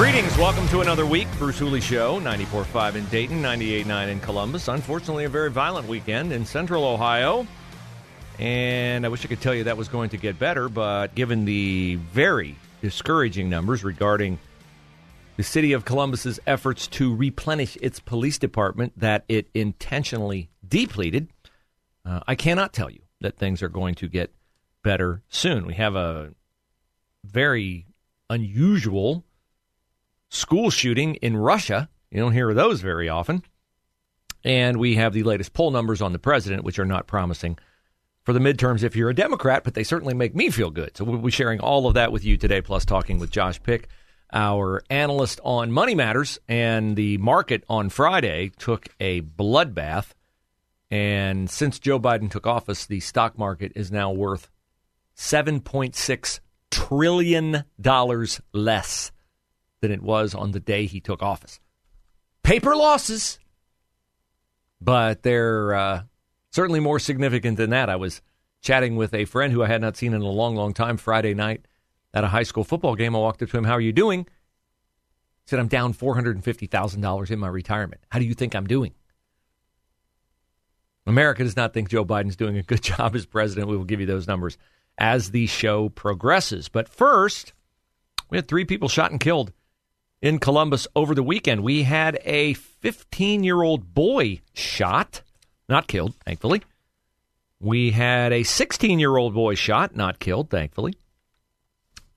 Greetings. 0.00 0.34
Welcome 0.38 0.66
to 0.68 0.80
another 0.80 1.04
week. 1.04 1.28
Bruce 1.36 1.58
Hooley 1.58 1.82
Show, 1.82 2.20
94.5 2.20 2.94
in 2.94 3.04
Dayton, 3.08 3.42
98.9 3.42 4.08
in 4.08 4.20
Columbus. 4.20 4.66
Unfortunately, 4.66 5.26
a 5.26 5.28
very 5.28 5.50
violent 5.50 5.88
weekend 5.88 6.32
in 6.32 6.46
central 6.46 6.86
Ohio. 6.86 7.46
And 8.38 9.04
I 9.04 9.10
wish 9.10 9.26
I 9.26 9.28
could 9.28 9.42
tell 9.42 9.54
you 9.54 9.64
that 9.64 9.76
was 9.76 9.88
going 9.88 10.08
to 10.08 10.16
get 10.16 10.38
better, 10.38 10.70
but 10.70 11.14
given 11.14 11.44
the 11.44 11.96
very 11.96 12.56
discouraging 12.80 13.50
numbers 13.50 13.84
regarding 13.84 14.38
the 15.36 15.42
city 15.42 15.74
of 15.74 15.84
Columbus's 15.84 16.40
efforts 16.46 16.86
to 16.86 17.14
replenish 17.14 17.76
its 17.82 18.00
police 18.00 18.38
department 18.38 18.98
that 18.98 19.26
it 19.28 19.50
intentionally 19.52 20.48
depleted, 20.66 21.28
uh, 22.06 22.20
I 22.26 22.36
cannot 22.36 22.72
tell 22.72 22.88
you 22.88 23.02
that 23.20 23.36
things 23.36 23.62
are 23.62 23.68
going 23.68 23.96
to 23.96 24.08
get 24.08 24.32
better 24.82 25.20
soon. 25.28 25.66
We 25.66 25.74
have 25.74 25.94
a 25.94 26.30
very 27.22 27.84
unusual 28.30 29.26
school 30.30 30.70
shooting 30.70 31.16
in 31.16 31.36
Russia. 31.36 31.88
You 32.10 32.20
don't 32.20 32.32
hear 32.32 32.54
those 32.54 32.80
very 32.80 33.08
often. 33.08 33.42
And 34.42 34.78
we 34.78 34.94
have 34.94 35.12
the 35.12 35.24
latest 35.24 35.52
poll 35.52 35.70
numbers 35.70 36.00
on 36.00 36.12
the 36.12 36.18
president, 36.18 36.64
which 36.64 36.78
are 36.78 36.86
not 36.86 37.06
promising 37.06 37.58
for 38.22 38.32
the 38.32 38.40
midterms 38.40 38.82
if 38.82 38.96
you're 38.96 39.10
a 39.10 39.14
Democrat, 39.14 39.64
but 39.64 39.74
they 39.74 39.84
certainly 39.84 40.14
make 40.14 40.34
me 40.34 40.50
feel 40.50 40.70
good. 40.70 40.96
So 40.96 41.04
we'll 41.04 41.18
be 41.18 41.30
sharing 41.30 41.60
all 41.60 41.86
of 41.86 41.94
that 41.94 42.12
with 42.12 42.24
you 42.24 42.36
today, 42.36 42.62
plus 42.62 42.84
talking 42.84 43.18
with 43.18 43.30
Josh 43.30 43.62
Pick, 43.62 43.88
our 44.32 44.82
analyst 44.88 45.40
on 45.44 45.72
Money 45.72 45.94
Matters. 45.94 46.38
And 46.48 46.96
the 46.96 47.18
market 47.18 47.64
on 47.68 47.90
Friday 47.90 48.52
took 48.58 48.88
a 48.98 49.20
bloodbath. 49.20 50.12
And 50.90 51.50
since 51.50 51.78
Joe 51.78 52.00
Biden 52.00 52.30
took 52.30 52.46
office, 52.46 52.86
the 52.86 53.00
stock 53.00 53.38
market 53.38 53.72
is 53.76 53.92
now 53.92 54.10
worth 54.10 54.48
$7.6 55.16 56.40
trillion 56.70 57.64
less 58.52 59.12
than 59.80 59.92
it 59.92 60.02
was 60.02 60.34
on 60.34 60.52
the 60.52 60.60
day 60.60 60.86
he 60.86 61.00
took 61.00 61.22
office. 61.22 61.60
Paper 62.42 62.76
losses, 62.76 63.38
but 64.80 65.22
they're 65.22 65.74
uh, 65.74 66.02
certainly 66.50 66.80
more 66.80 66.98
significant 66.98 67.56
than 67.56 67.70
that. 67.70 67.88
I 67.90 67.96
was 67.96 68.22
chatting 68.62 68.96
with 68.96 69.14
a 69.14 69.24
friend 69.24 69.52
who 69.52 69.62
I 69.62 69.66
had 69.66 69.80
not 69.80 69.96
seen 69.96 70.12
in 70.12 70.22
a 70.22 70.28
long, 70.28 70.56
long 70.56 70.74
time 70.74 70.96
Friday 70.96 71.34
night 71.34 71.66
at 72.12 72.24
a 72.24 72.28
high 72.28 72.42
school 72.42 72.64
football 72.64 72.94
game. 72.94 73.14
I 73.14 73.18
walked 73.18 73.42
up 73.42 73.50
to 73.50 73.58
him, 73.58 73.64
How 73.64 73.74
are 73.74 73.80
you 73.80 73.92
doing? 73.92 74.20
He 74.20 75.48
said, 75.48 75.58
I'm 75.58 75.68
down 75.68 75.94
$450,000 75.94 77.30
in 77.30 77.38
my 77.38 77.48
retirement. 77.48 78.02
How 78.10 78.18
do 78.18 78.24
you 78.24 78.34
think 78.34 78.54
I'm 78.54 78.66
doing? 78.66 78.92
America 81.06 81.42
does 81.42 81.56
not 81.56 81.72
think 81.72 81.88
Joe 81.88 82.04
Biden's 82.04 82.36
doing 82.36 82.56
a 82.56 82.62
good 82.62 82.82
job 82.82 83.14
as 83.14 83.26
president. 83.26 83.68
We 83.68 83.76
will 83.76 83.84
give 83.84 84.00
you 84.00 84.06
those 84.06 84.26
numbers 84.28 84.58
as 84.98 85.30
the 85.30 85.46
show 85.46 85.88
progresses. 85.88 86.68
But 86.68 86.88
first, 86.88 87.52
we 88.28 88.38
had 88.38 88.48
three 88.48 88.64
people 88.64 88.88
shot 88.88 89.10
and 89.10 89.20
killed 89.20 89.52
in 90.22 90.38
Columbus 90.38 90.86
over 90.94 91.14
the 91.14 91.22
weekend. 91.22 91.62
We 91.62 91.82
had 91.82 92.18
a 92.24 92.54
15 92.54 93.44
year 93.44 93.62
old 93.62 93.94
boy 93.94 94.40
shot, 94.54 95.22
not 95.68 95.86
killed, 95.86 96.14
thankfully. 96.24 96.62
We 97.58 97.90
had 97.90 98.32
a 98.32 98.42
16 98.42 98.98
year 98.98 99.16
old 99.16 99.34
boy 99.34 99.54
shot, 99.54 99.94
not 99.94 100.18
killed, 100.18 100.50
thankfully. 100.50 100.94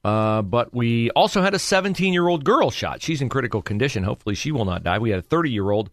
Uh, 0.04 0.42
but 0.42 0.74
we 0.74 1.10
also 1.12 1.42
had 1.42 1.54
a 1.54 1.60
17 1.60 2.14
year 2.14 2.28
old 2.28 2.44
girl 2.44 2.72
shot. 2.72 3.02
She's 3.02 3.22
in 3.22 3.30
critical 3.30 3.62
condition. 3.62 4.04
Hopefully, 4.04 4.36
she 4.36 4.52
will 4.52 4.66
not 4.66 4.84
die. 4.84 5.00
We 5.00 5.12
had 5.12 5.20
a 5.20 5.24
30 5.24 5.52
year 5.52 5.72
old 5.72 5.90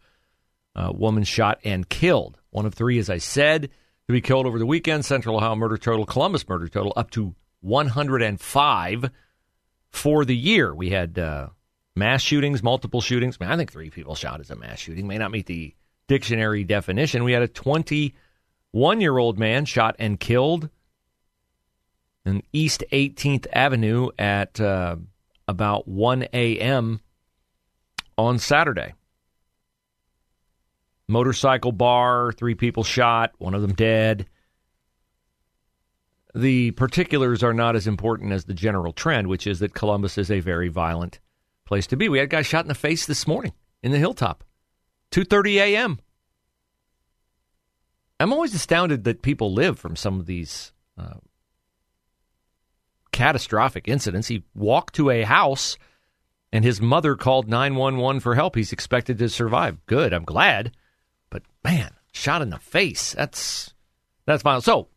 uh, 0.75 0.93
woman 0.95 1.25
shot 1.25 1.61
and 1.65 1.89
killed. 1.89 2.39
One 2.51 2.67
of 2.67 2.75
three, 2.75 2.99
as 2.99 3.09
I 3.09 3.19
said, 3.19 3.71
to 4.07 4.13
be 4.13 4.21
killed 4.21 4.47
over 4.47 4.59
the 4.59 4.67
weekend. 4.67 5.05
Central 5.05 5.37
Ohio 5.37 5.55
murder 5.55 5.79
total, 5.79 6.07
Columbus 6.07 6.49
murder 6.49 6.67
total, 6.67 6.93
up 6.97 7.11
to 7.13 7.35
105 7.61 9.11
for 9.91 10.25
the 10.25 10.37
year. 10.37 10.75
We 10.75 10.91
had 10.91 11.19
uh, 11.19 11.49
mass 11.97 12.23
shootings, 12.23 12.63
multiple 12.63 13.01
shootings. 13.01 13.37
I, 13.41 13.45
mean, 13.45 13.53
I 13.53 13.57
think 13.57 13.73
three 13.73 13.91
people 13.91 14.15
shot 14.15 14.41
is 14.41 14.51
a 14.51 14.57
mass 14.57 14.79
shooting. 14.79 15.07
May 15.07 15.19
not 15.19 15.31
meet 15.31 15.47
the 15.47 15.75
dictionary 16.09 16.65
definition. 16.65 17.25
We 17.25 17.33
had 17.33 17.43
a 17.43 17.49
21 17.49 19.01
year 19.01 19.19
old 19.19 19.39
man 19.39 19.65
shot 19.65 19.97
and 19.99 20.19
killed 20.19 20.69
in 22.25 22.43
East 22.53 22.85
18th 22.93 23.47
Avenue 23.53 24.11
at 24.19 24.61
uh, 24.61 24.97
about 25.49 25.89
1 25.89 26.29
a.m. 26.33 27.01
on 28.17 28.39
Saturday. 28.39 28.95
Motorcycle 31.09 31.73
bar, 31.73 32.33
three 32.33 32.55
people 32.55 32.85
shot, 32.85 33.33
one 33.39 33.55
of 33.55 33.63
them 33.63 33.75
dead. 33.75 34.27
The 36.35 36.71
particulars 36.73 37.43
are 37.43 37.53
not 37.53 37.75
as 37.75 37.89
important 37.89 38.33
as 38.33 38.45
the 38.45 38.55
general 38.55 38.93
trend, 38.93 39.27
which 39.27 39.49
is 39.49 39.59
that 39.59 39.75
Columbus 39.75 40.17
is 40.19 40.31
a 40.31 40.39
very 40.39 40.69
violent 40.69 41.19
place 41.71 41.87
to 41.87 41.97
be. 41.97 42.09
We 42.09 42.19
had 42.19 42.25
a 42.25 42.29
guy 42.29 42.43
shot 42.43 42.65
in 42.65 42.69
the 42.69 42.75
face 42.75 43.07
this 43.07 43.29
morning 43.29 43.53
in 43.81 43.93
the 43.93 43.99
hilltop, 43.99 44.43
2:30 45.13 45.55
a.m. 45.55 46.01
I'm 48.19 48.33
always 48.33 48.55
astounded 48.55 49.05
that 49.05 49.23
people 49.23 49.55
live 49.55 49.79
from 49.79 49.97
some 49.97 50.19
of 50.19 50.27
these 50.27 50.73
uh, 50.99 51.21
catastrophic 53.13 53.87
incidents. 53.87 54.29
He 54.29 54.43
walked 54.53 54.97
to 54.97 55.11
a 55.11 55.23
house 55.23 55.79
and 56.53 56.65
his 56.65 56.81
mother 56.81 57.15
called 57.15 57.49
911 57.49 58.21
for 58.21 58.35
help. 58.35 58.57
He's 58.57 58.73
expected 58.73 59.19
to 59.19 59.29
survive. 59.29 59.79
Good, 59.87 60.13
I'm 60.13 60.25
glad. 60.25 60.73
But 61.31 61.45
man, 61.65 61.93
shot 62.13 62.43
in 62.43 62.51
the 62.51 62.59
face. 62.59 63.13
That's 63.13 63.73
that's 64.27 64.43
violent. 64.43 64.65
So, 64.65 64.89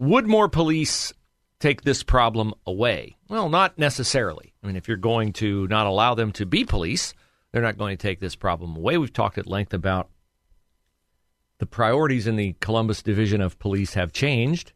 Woodmore 0.00 0.50
police 0.50 1.12
take 1.64 1.82
this 1.82 2.02
problem 2.02 2.52
away? 2.66 3.16
Well, 3.28 3.48
not 3.48 3.78
necessarily. 3.78 4.52
I 4.62 4.66
mean, 4.66 4.76
if 4.76 4.86
you're 4.86 4.96
going 4.98 5.32
to 5.34 5.66
not 5.68 5.86
allow 5.86 6.14
them 6.14 6.30
to 6.32 6.44
be 6.44 6.64
police, 6.64 7.14
they're 7.50 7.62
not 7.62 7.78
going 7.78 7.96
to 7.96 8.02
take 8.02 8.20
this 8.20 8.36
problem 8.36 8.76
away. 8.76 8.98
We've 8.98 9.12
talked 9.12 9.38
at 9.38 9.46
length 9.46 9.72
about 9.72 10.10
the 11.58 11.66
priorities 11.66 12.26
in 12.26 12.36
the 12.36 12.54
Columbus 12.60 13.02
Division 13.02 13.40
of 13.40 13.58
Police 13.58 13.94
have 13.94 14.12
changed 14.12 14.74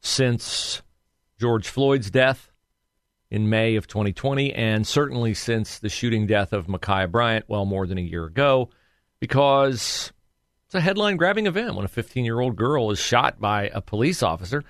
since 0.00 0.82
George 1.38 1.68
Floyd's 1.68 2.10
death 2.10 2.50
in 3.30 3.48
May 3.48 3.76
of 3.76 3.86
2020, 3.86 4.52
and 4.52 4.84
certainly 4.86 5.32
since 5.32 5.78
the 5.78 5.88
shooting 5.88 6.26
death 6.26 6.52
of 6.52 6.66
Ma'Khia 6.66 7.10
Bryant, 7.10 7.44
well, 7.48 7.64
more 7.64 7.86
than 7.86 7.98
a 7.98 8.02
year 8.02 8.24
ago, 8.24 8.70
because 9.20 10.12
it's 10.66 10.74
a 10.74 10.80
headline 10.80 11.16
grabbing 11.16 11.46
event 11.46 11.76
when 11.76 11.84
a 11.84 11.88
15 11.88 12.24
year 12.24 12.40
old 12.40 12.56
girl 12.56 12.90
is 12.90 12.98
shot 12.98 13.40
by 13.40 13.70
a 13.72 13.80
police 13.80 14.22
officer. 14.24 14.64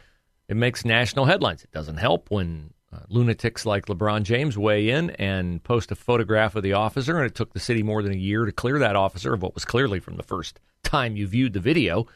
It 0.49 0.57
makes 0.57 0.85
national 0.85 1.25
headlines. 1.25 1.65
It 1.65 1.73
doesn't 1.73 1.97
help 1.97 2.31
when 2.31 2.73
uh, 2.93 3.01
lunatics 3.09 3.67
like 3.67 3.87
LeBron 3.87 4.23
James 4.23 4.57
weigh 4.57 4.91
in 4.91 5.11
and 5.11 5.63
post 5.63 5.91
a 5.91 5.97
photograph 5.97 6.55
of 6.55 6.63
the 6.63 6.75
officer, 6.75 7.17
and 7.17 7.27
it 7.27 7.35
took 7.35 7.53
the 7.53 7.61
city 7.61 7.83
more 7.83 8.03
than 8.03 8.13
a 8.13 8.17
year 8.17 8.45
to 8.45 8.53
clear 8.53 8.79
that 8.79 8.97
officer 8.97 9.35
of 9.35 9.43
what 9.43 9.55
was 9.55 9.65
clearly 9.65 9.99
from 9.99 10.17
the 10.17 10.23
first 10.23 10.61
time 10.83 11.17
you 11.17 11.27
viewed 11.27 11.53
the 11.53 11.61
video 11.61 12.07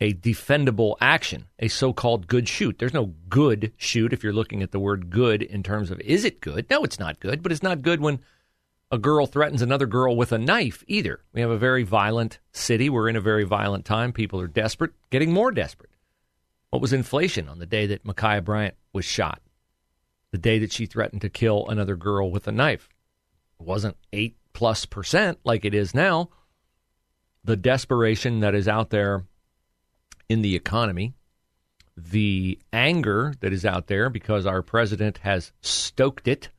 a 0.00 0.12
defendable 0.12 0.96
action, 1.00 1.46
a 1.58 1.68
so 1.68 1.92
called 1.92 2.26
good 2.26 2.48
shoot. 2.48 2.78
There's 2.78 2.94
no 2.94 3.14
good 3.28 3.72
shoot 3.76 4.12
if 4.12 4.22
you're 4.22 4.32
looking 4.32 4.62
at 4.62 4.70
the 4.70 4.78
word 4.78 5.10
good 5.10 5.42
in 5.42 5.62
terms 5.62 5.90
of 5.90 6.00
is 6.00 6.24
it 6.24 6.40
good? 6.40 6.68
No, 6.68 6.84
it's 6.84 6.98
not 6.98 7.20
good, 7.20 7.42
but 7.42 7.52
it's 7.52 7.62
not 7.62 7.82
good 7.82 8.00
when 8.00 8.20
a 8.90 8.98
girl 8.98 9.26
threatens 9.26 9.62
another 9.62 9.86
girl 9.86 10.14
with 10.14 10.32
a 10.32 10.38
knife 10.38 10.84
either. 10.86 11.20
We 11.32 11.40
have 11.40 11.50
a 11.50 11.58
very 11.58 11.82
violent 11.82 12.38
city. 12.52 12.90
We're 12.90 13.08
in 13.08 13.16
a 13.16 13.20
very 13.20 13.44
violent 13.44 13.84
time. 13.84 14.12
People 14.12 14.40
are 14.40 14.46
desperate, 14.46 14.92
getting 15.10 15.32
more 15.32 15.50
desperate. 15.50 15.90
What 16.70 16.82
was 16.82 16.92
inflation 16.92 17.48
on 17.48 17.58
the 17.58 17.66
day 17.66 17.86
that 17.86 18.04
Ma'Khia 18.04 18.44
Bryant 18.44 18.74
was 18.92 19.04
shot? 19.04 19.40
The 20.32 20.38
day 20.38 20.58
that 20.58 20.72
she 20.72 20.86
threatened 20.86 21.22
to 21.22 21.30
kill 21.30 21.66
another 21.68 21.96
girl 21.96 22.30
with 22.30 22.48
a 22.48 22.52
knife? 22.52 22.88
It 23.58 23.66
wasn't 23.66 23.96
8 24.12 24.36
plus 24.52 24.84
percent 24.84 25.38
like 25.44 25.64
it 25.64 25.74
is 25.74 25.94
now. 25.94 26.30
The 27.44 27.56
desperation 27.56 28.40
that 28.40 28.54
is 28.54 28.66
out 28.66 28.90
there 28.90 29.24
in 30.28 30.42
the 30.42 30.56
economy, 30.56 31.14
the 31.96 32.58
anger 32.72 33.34
that 33.40 33.52
is 33.52 33.64
out 33.64 33.86
there 33.86 34.10
because 34.10 34.44
our 34.44 34.62
president 34.62 35.18
has 35.18 35.52
stoked 35.60 36.26
it, 36.26 36.50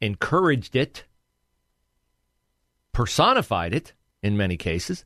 encouraged 0.00 0.76
it, 0.76 1.04
personified 2.92 3.72
it 3.72 3.94
in 4.22 4.36
many 4.36 4.56
cases, 4.56 5.04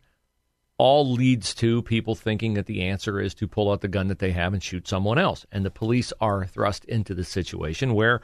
all 0.78 1.10
leads 1.10 1.54
to 1.54 1.82
people 1.82 2.14
thinking 2.14 2.54
that 2.54 2.66
the 2.66 2.82
answer 2.82 3.20
is 3.20 3.34
to 3.34 3.48
pull 3.48 3.70
out 3.70 3.80
the 3.80 3.88
gun 3.88 4.08
that 4.08 4.18
they 4.18 4.32
have 4.32 4.52
and 4.52 4.62
shoot 4.62 4.86
someone 4.86 5.18
else. 5.18 5.46
And 5.50 5.64
the 5.64 5.70
police 5.70 6.12
are 6.20 6.44
thrust 6.46 6.84
into 6.84 7.14
the 7.14 7.24
situation 7.24 7.94
where 7.94 8.20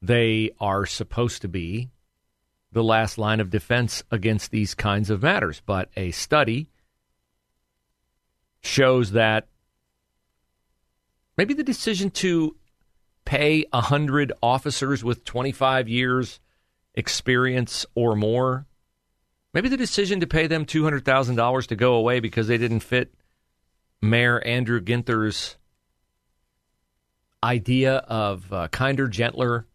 they 0.00 0.50
are 0.60 0.86
supposed 0.86 1.42
to 1.42 1.48
be 1.48 1.90
the 2.72 2.82
last 2.82 3.18
line 3.18 3.38
of 3.38 3.50
defense 3.50 4.02
against 4.10 4.50
these 4.50 4.74
kinds 4.74 5.10
of 5.10 5.22
matters. 5.22 5.62
But 5.64 5.90
a 5.96 6.10
study 6.10 6.68
shows 8.60 9.12
that 9.12 9.46
maybe 11.36 11.54
the 11.54 11.62
decision 11.62 12.10
to 12.10 12.56
pay 13.24 13.64
100 13.70 14.32
officers 14.42 15.04
with 15.04 15.24
25 15.24 15.88
years 15.88 16.40
experience 16.94 17.86
or 17.94 18.16
more 18.16 18.66
maybe 19.54 19.68
the 19.68 19.76
decision 19.76 20.20
to 20.20 20.26
pay 20.26 20.46
them 20.46 20.64
$200,000 20.64 21.66
to 21.66 21.76
go 21.76 21.94
away 21.94 22.20
because 22.20 22.46
they 22.46 22.58
didn't 22.58 22.80
fit 22.80 23.14
Mayor 24.00 24.40
Andrew 24.40 24.80
Ginther's 24.80 25.56
idea 27.42 27.96
of 27.96 28.52
uh, 28.52 28.68
kinder, 28.68 29.08
gentler 29.08 29.66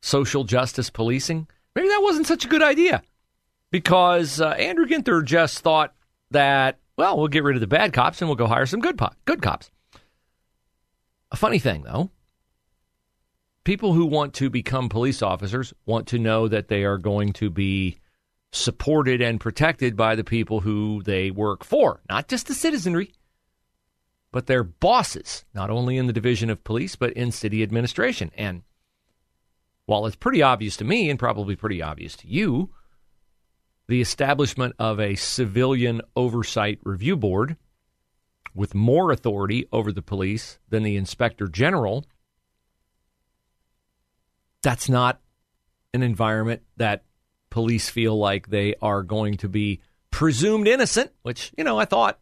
social 0.00 0.44
justice 0.44 0.90
policing, 0.90 1.46
maybe 1.74 1.88
that 1.88 2.02
wasn't 2.02 2.26
such 2.26 2.44
a 2.44 2.48
good 2.48 2.62
idea 2.62 3.02
because 3.70 4.40
uh, 4.40 4.50
Andrew 4.50 4.86
Ginther 4.86 5.24
just 5.24 5.60
thought 5.60 5.94
that, 6.30 6.78
well, 6.96 7.18
we'll 7.18 7.28
get 7.28 7.44
rid 7.44 7.56
of 7.56 7.60
the 7.60 7.66
bad 7.66 7.92
cops 7.92 8.20
and 8.20 8.28
we'll 8.28 8.36
go 8.36 8.46
hire 8.46 8.66
some 8.66 8.80
good, 8.80 8.98
po- 8.98 9.12
good 9.24 9.42
cops. 9.42 9.70
A 11.30 11.36
funny 11.36 11.58
thing, 11.58 11.82
though, 11.82 12.10
people 13.64 13.92
who 13.92 14.06
want 14.06 14.34
to 14.34 14.50
become 14.50 14.88
police 14.88 15.22
officers 15.22 15.72
want 15.86 16.08
to 16.08 16.18
know 16.18 16.48
that 16.48 16.68
they 16.68 16.84
are 16.84 16.98
going 16.98 17.32
to 17.34 17.50
be 17.50 17.98
supported 18.52 19.20
and 19.20 19.40
protected 19.40 19.96
by 19.96 20.14
the 20.14 20.24
people 20.24 20.60
who 20.60 21.02
they 21.04 21.30
work 21.30 21.64
for, 21.64 22.00
not 22.08 22.28
just 22.28 22.46
the 22.46 22.54
citizenry, 22.54 23.12
but 24.32 24.46
their 24.46 24.64
bosses, 24.64 25.44
not 25.54 25.70
only 25.70 25.96
in 25.96 26.06
the 26.06 26.12
division 26.12 26.50
of 26.50 26.64
police, 26.64 26.96
but 26.96 27.12
in 27.12 27.30
city 27.30 27.62
administration. 27.62 28.30
And 28.36 28.62
while 29.86 30.06
it's 30.06 30.16
pretty 30.16 30.42
obvious 30.42 30.76
to 30.78 30.84
me 30.84 31.10
and 31.10 31.18
probably 31.18 31.56
pretty 31.56 31.82
obvious 31.82 32.16
to 32.18 32.28
you, 32.28 32.70
the 33.88 34.00
establishment 34.00 34.74
of 34.78 35.00
a 35.00 35.16
civilian 35.16 36.00
oversight 36.14 36.78
review 36.84 37.16
board 37.16 37.56
with 38.54 38.74
more 38.74 39.10
authority 39.10 39.66
over 39.72 39.92
the 39.92 40.02
police 40.02 40.58
than 40.68 40.82
the 40.82 40.96
inspector 40.96 41.48
general, 41.48 42.04
that's 44.62 44.88
not 44.88 45.20
an 45.92 46.02
environment 46.02 46.62
that 46.76 47.04
police 47.50 47.88
feel 47.88 48.16
like 48.16 48.48
they 48.48 48.74
are 48.80 49.02
going 49.02 49.36
to 49.38 49.48
be 49.48 49.80
presumed 50.10 50.66
innocent, 50.66 51.12
which, 51.22 51.52
you 51.56 51.64
know, 51.64 51.78
I 51.78 51.84
thought 51.84 52.18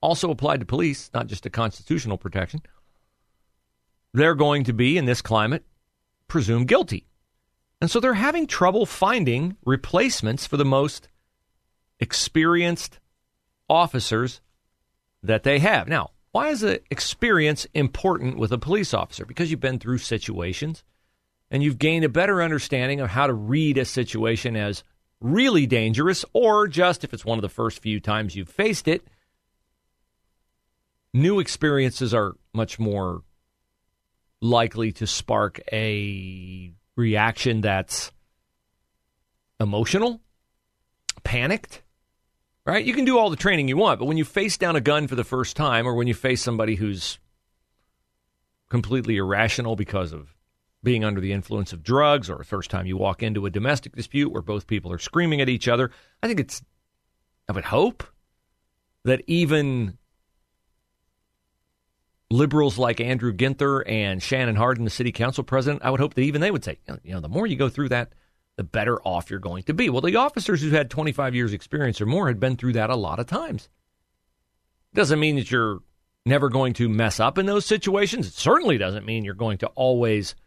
also 0.00 0.30
applied 0.30 0.60
to 0.60 0.66
police, 0.66 1.10
not 1.12 1.26
just 1.26 1.46
a 1.46 1.50
constitutional 1.50 2.16
protection. 2.16 2.62
They're 4.12 4.34
going 4.34 4.64
to 4.64 4.72
be, 4.72 4.96
in 4.96 5.04
this 5.04 5.22
climate, 5.22 5.64
presumed 6.26 6.68
guilty. 6.68 7.06
And 7.80 7.90
so 7.90 8.00
they're 8.00 8.14
having 8.14 8.46
trouble 8.46 8.86
finding 8.86 9.56
replacements 9.64 10.46
for 10.46 10.56
the 10.56 10.64
most 10.64 11.08
experienced 11.98 12.98
officers 13.68 14.40
that 15.22 15.42
they 15.44 15.58
have. 15.60 15.88
Now, 15.88 16.10
why 16.32 16.48
is 16.48 16.60
the 16.60 16.82
experience 16.90 17.66
important 17.74 18.36
with 18.36 18.52
a 18.52 18.58
police 18.58 18.94
officer? 18.94 19.24
Because 19.24 19.50
you've 19.50 19.60
been 19.60 19.78
through 19.78 19.98
situations 19.98 20.84
and 21.50 21.62
you've 21.62 21.78
gained 21.78 22.04
a 22.04 22.08
better 22.08 22.42
understanding 22.42 23.00
of 23.00 23.10
how 23.10 23.26
to 23.26 23.32
read 23.32 23.76
a 23.76 23.84
situation 23.84 24.56
as 24.56 24.84
really 25.20 25.66
dangerous 25.66 26.24
or 26.32 26.68
just 26.68 27.04
if 27.04 27.12
it's 27.12 27.24
one 27.24 27.38
of 27.38 27.42
the 27.42 27.48
first 27.48 27.80
few 27.80 28.00
times 28.00 28.36
you've 28.36 28.48
faced 28.48 28.88
it. 28.88 29.06
New 31.12 31.40
experiences 31.40 32.14
are 32.14 32.34
much 32.54 32.78
more 32.78 33.22
likely 34.40 34.92
to 34.92 35.06
spark 35.06 35.60
a 35.72 36.72
reaction 36.96 37.60
that's 37.60 38.12
emotional, 39.58 40.20
panicked, 41.24 41.82
right? 42.64 42.84
You 42.84 42.94
can 42.94 43.04
do 43.04 43.18
all 43.18 43.28
the 43.28 43.36
training 43.36 43.68
you 43.68 43.76
want, 43.76 43.98
but 43.98 44.06
when 44.06 44.16
you 44.16 44.24
face 44.24 44.56
down 44.56 44.76
a 44.76 44.80
gun 44.80 45.08
for 45.08 45.16
the 45.16 45.24
first 45.24 45.56
time 45.56 45.86
or 45.86 45.94
when 45.94 46.06
you 46.06 46.14
face 46.14 46.40
somebody 46.42 46.76
who's 46.76 47.18
completely 48.70 49.16
irrational 49.16 49.74
because 49.74 50.12
of 50.12 50.34
being 50.82 51.04
under 51.04 51.20
the 51.20 51.32
influence 51.32 51.72
of 51.72 51.82
drugs 51.82 52.30
or 52.30 52.42
first 52.42 52.70
time 52.70 52.86
you 52.86 52.96
walk 52.96 53.22
into 53.22 53.46
a 53.46 53.50
domestic 53.50 53.94
dispute 53.94 54.32
where 54.32 54.42
both 54.42 54.66
people 54.66 54.90
are 54.92 54.98
screaming 54.98 55.40
at 55.40 55.48
each 55.48 55.68
other. 55.68 55.90
I 56.22 56.26
think 56.26 56.40
it's, 56.40 56.62
I 57.48 57.52
would 57.52 57.64
hope 57.64 58.02
that 59.04 59.22
even 59.26 59.98
liberals 62.30 62.78
like 62.78 63.00
Andrew 63.00 63.32
Ginther 63.32 63.82
and 63.86 64.22
Shannon 64.22 64.56
Hardin, 64.56 64.84
the 64.84 64.90
city 64.90 65.12
council 65.12 65.44
president, 65.44 65.82
I 65.84 65.90
would 65.90 66.00
hope 66.00 66.14
that 66.14 66.22
even 66.22 66.40
they 66.40 66.50
would 66.50 66.64
say, 66.64 66.78
you 67.02 67.12
know, 67.12 67.20
the 67.20 67.28
more 67.28 67.46
you 67.46 67.56
go 67.56 67.68
through 67.68 67.90
that, 67.90 68.14
the 68.56 68.64
better 68.64 69.00
off 69.02 69.30
you're 69.30 69.38
going 69.38 69.64
to 69.64 69.74
be. 69.74 69.90
Well, 69.90 70.00
the 70.00 70.16
officers 70.16 70.62
who 70.62 70.70
had 70.70 70.90
25 70.90 71.34
years 71.34 71.52
experience 71.52 72.00
or 72.00 72.06
more 72.06 72.28
had 72.28 72.40
been 72.40 72.56
through 72.56 72.74
that 72.74 72.90
a 72.90 72.96
lot 72.96 73.18
of 73.18 73.26
times. 73.26 73.68
Doesn't 74.94 75.20
mean 75.20 75.36
that 75.36 75.50
you're 75.50 75.80
never 76.24 76.48
going 76.48 76.72
to 76.74 76.88
mess 76.88 77.20
up 77.20 77.38
in 77.38 77.46
those 77.46 77.66
situations. 77.66 78.26
It 78.26 78.34
certainly 78.34 78.78
doesn't 78.78 79.06
mean 79.06 79.24
you're 79.24 79.34
going 79.34 79.58
to 79.58 79.66
always– 79.68 80.34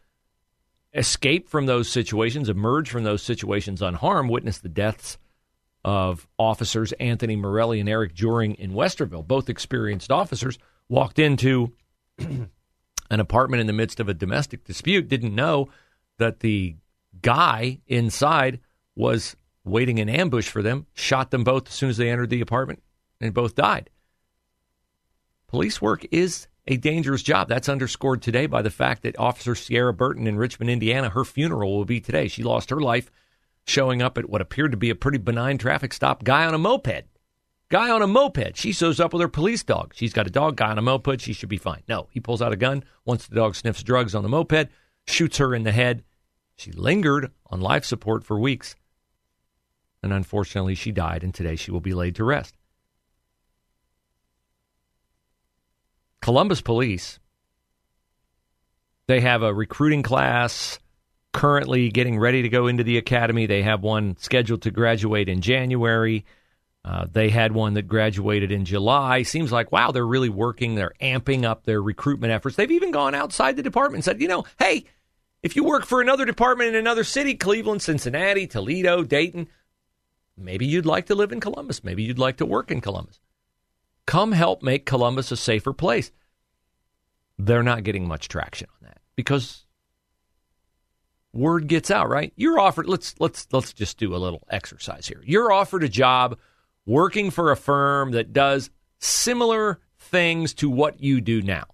escape 0.94 1.50
from 1.50 1.66
those 1.66 1.90
situations, 1.90 2.50
emerge 2.50 2.90
from 2.90 3.04
those 3.04 3.24
situations 3.24 3.82
unharmed, 3.82 4.30
witness 4.30 4.60
the 4.60 4.70
deaths 4.70 5.18
of 5.84 6.28
officers 6.38 6.92
Anthony 6.94 7.36
Morelli 7.36 7.80
and 7.80 7.90
Eric 7.90 8.14
Joering 8.14 8.56
in 8.56 8.72
Westerville, 8.72 9.28
both 9.28 9.50
experienced 9.50 10.12
officers, 10.12 10.58
walked 10.88 11.20
into 11.20 11.74
an 12.20 13.20
apartment 13.20 13.62
in 13.62 13.68
the 13.68 13.74
midst 13.74 14.00
of 14.00 14.08
a 14.08 14.14
domestic 14.14 14.64
dispute, 14.64 15.10
didn't 15.10 15.36
know 15.36 15.70
that 16.20 16.40
the 16.40 16.76
guy 17.22 17.80
inside 17.88 18.60
was 18.96 19.36
waiting 19.66 19.98
in 19.98 20.10
ambush 20.10 20.48
for 20.48 20.62
them, 20.62 20.86
shot 20.94 21.32
them 21.32 21.44
both 21.44 21.68
as 21.68 21.74
soon 21.74 21.90
as 21.90 21.98
they 21.98 22.10
entered 22.10 22.30
the 22.30 22.42
apartment, 22.42 22.82
and 23.20 23.34
both 23.34 23.56
died. 23.56 23.90
Police 25.48 25.82
work 25.82 26.06
is 26.12 26.48
a 26.68 26.78
dangerous 26.78 27.24
job. 27.24 27.50
That's 27.50 27.70
underscored 27.70 28.22
today 28.22 28.46
by 28.46 28.62
the 28.62 28.70
fact 28.70 29.04
that 29.04 29.20
Officer 29.20 29.54
Seara 29.54 29.96
Burton 29.96 30.28
in 30.28 30.38
Richmond, 30.38 30.70
Indiana, 30.70 31.10
her 31.10 31.26
funeral 31.26 31.76
will 31.76 31.86
be 31.86 32.00
today. 32.00 32.28
She 32.28 32.44
lost 32.44 32.70
her 32.70 32.80
life 32.80 33.12
showing 33.66 34.02
up 34.02 34.18
at 34.18 34.30
what 34.30 34.42
appeared 34.42 34.72
to 34.72 34.78
be 34.78 34.90
a 34.90 34.96
pretty 34.96 35.18
benign 35.18 35.58
traffic 35.58 35.94
stop. 35.94 36.24
Guy 36.24 36.46
on 36.46 36.54
a 36.54 36.58
moped. 36.58 37.06
Guy 37.70 37.90
on 37.90 38.02
a 38.02 38.08
moped. 38.08 38.56
She 38.56 38.72
shows 38.72 39.00
up 39.00 39.14
with 39.14 39.22
her 39.22 39.28
police 39.28 39.64
dog. 39.64 39.94
She's 39.96 40.14
got 40.14 40.28
a 40.28 40.32
dog, 40.32 40.58
guy 40.58 40.72
on 40.72 40.78
a 40.78 40.82
moped. 40.82 41.22
She 41.22 41.34
should 41.34 41.50
be 41.50 41.58
fine. 41.58 41.84
No, 41.88 42.08
he 42.12 42.20
pulls 42.20 42.42
out 42.42 42.54
a 42.54 42.58
gun. 42.58 42.84
Once 43.06 43.28
the 43.28 43.36
dog 43.36 43.56
sniffs 43.56 43.84
drugs 43.84 44.16
on 44.16 44.24
the 44.24 44.30
moped, 44.30 44.70
shoots 45.08 45.38
her 45.38 45.56
in 45.56 45.64
the 45.64 45.72
head. 45.72 46.04
She 46.56 46.72
lingered 46.72 47.32
on 47.48 47.62
life 47.62 47.84
support 47.84 48.24
for 48.24 48.40
weeks. 48.40 48.76
And 50.04 50.14
unfortunately, 50.14 50.76
she 50.76 50.92
died, 50.92 51.24
and 51.24 51.34
today 51.34 51.56
she 51.56 51.72
will 51.72 51.80
be 51.80 51.94
laid 51.94 52.16
to 52.16 52.24
rest. 52.24 52.56
Columbus 56.24 56.62
Police, 56.62 57.20
they 59.08 59.20
have 59.20 59.44
a 59.44 59.54
recruiting 59.54 60.04
class 60.04 60.80
currently 61.34 61.90
getting 61.90 62.18
ready 62.18 62.44
to 62.44 62.50
go 62.50 62.68
into 62.68 62.86
the 62.86 62.98
academy. 62.98 63.46
They 63.46 63.62
have 63.64 63.82
one 63.84 64.16
scheduled 64.18 64.62
to 64.62 64.72
graduate 64.72 65.28
in 65.28 65.42
January. 65.42 66.24
Uh, 66.86 67.08
they 67.12 67.30
had 67.30 67.52
one 67.52 67.74
that 67.74 67.90
graduated 67.90 68.54
in 68.54 68.64
July. 68.64 69.24
Seems 69.24 69.52
like, 69.52 69.74
wow, 69.74 69.92
they're 69.92 70.08
really 70.08 70.30
working. 70.30 70.76
They're 70.76 70.94
amping 71.02 71.44
up 71.44 71.66
their 71.66 71.82
recruitment 71.82 72.32
efforts. 72.32 72.56
They've 72.56 72.72
even 72.72 72.92
gone 72.92 73.16
outside 73.16 73.58
the 73.58 73.62
department 73.62 73.96
and 73.96 74.06
said, 74.06 74.22
you 74.22 74.30
know, 74.30 74.46
hey, 74.60 74.86
if 75.42 75.58
you 75.58 75.66
work 75.66 75.86
for 75.86 76.00
another 76.00 76.24
department 76.24 76.70
in 76.70 76.76
another 76.76 77.04
city, 77.04 77.36
Cleveland, 77.36 77.82
Cincinnati, 77.82 78.48
Toledo, 78.48 79.04
Dayton, 79.04 79.50
maybe 80.38 80.66
you'd 80.66 80.86
like 80.86 81.08
to 81.08 81.16
live 81.16 81.34
in 81.34 81.42
Columbus. 81.42 81.84
Maybe 81.84 82.04
you'd 82.04 82.18
like 82.18 82.38
to 82.38 82.46
work 82.46 82.72
in 82.72 82.80
Columbus. 82.80 83.20
Come 84.06 84.34
help 84.34 84.62
make 84.62 84.86
Columbus 84.86 85.32
a 85.32 85.38
safer 85.38 85.74
place. 85.74 86.12
They're 87.38 87.64
not 87.64 87.84
getting 87.84 88.08
much 88.08 88.28
traction 88.28 88.68
on 88.72 88.88
that 88.88 89.00
because 89.16 89.66
word 91.34 91.68
gets 91.68 91.90
out, 91.90 92.10
right? 92.10 92.32
You're 92.36 92.60
offered 92.60 92.88
let's 92.88 93.16
let's 93.20 93.48
let's 93.52 93.74
just 93.74 93.98
do 93.98 94.16
a 94.16 94.18
little 94.18 94.44
exercise 94.50 95.08
here. 95.08 95.22
You're 95.26 95.52
offered 95.52 95.84
a 95.84 95.90
job 95.90 96.38
working 96.86 97.32
for 97.32 97.52
a 97.52 97.58
firm 97.58 98.12
that 98.12 98.34
does 98.34 98.70
similar 99.00 99.80
things 99.98 100.54
to 100.56 100.70
what 100.70 101.02
you 101.02 101.22
do 101.22 101.42
now. 101.42 101.66